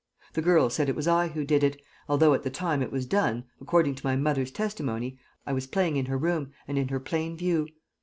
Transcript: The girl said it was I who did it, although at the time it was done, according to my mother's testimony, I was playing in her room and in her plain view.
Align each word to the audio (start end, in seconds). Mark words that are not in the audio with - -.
The 0.33 0.41
girl 0.41 0.71
said 0.71 0.89
it 0.89 0.95
was 0.95 1.07
I 1.07 1.27
who 1.27 1.45
did 1.45 1.63
it, 1.63 1.79
although 2.09 2.33
at 2.33 2.41
the 2.41 2.49
time 2.49 2.81
it 2.81 2.91
was 2.91 3.05
done, 3.05 3.43
according 3.59 3.93
to 3.93 4.03
my 4.07 4.15
mother's 4.15 4.49
testimony, 4.49 5.19
I 5.45 5.53
was 5.53 5.67
playing 5.67 5.95
in 5.95 6.07
her 6.07 6.17
room 6.17 6.53
and 6.67 6.79
in 6.79 6.87
her 6.87 6.99
plain 6.99 7.37
view. 7.37 7.67